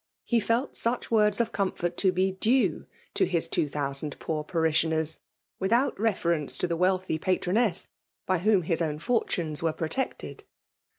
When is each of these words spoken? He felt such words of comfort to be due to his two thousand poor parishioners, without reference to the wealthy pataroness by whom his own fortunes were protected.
He 0.25 0.39
felt 0.39 0.75
such 0.75 1.11
words 1.11 1.39
of 1.39 1.51
comfort 1.51 1.95
to 1.97 2.11
be 2.11 2.31
due 2.31 2.87
to 3.13 3.25
his 3.27 3.47
two 3.47 3.67
thousand 3.67 4.17
poor 4.17 4.43
parishioners, 4.43 5.19
without 5.59 5.99
reference 5.99 6.57
to 6.57 6.67
the 6.67 6.75
wealthy 6.75 7.19
pataroness 7.19 7.85
by 8.25 8.39
whom 8.39 8.63
his 8.63 8.81
own 8.81 8.97
fortunes 8.97 9.61
were 9.61 9.73
protected. 9.73 10.43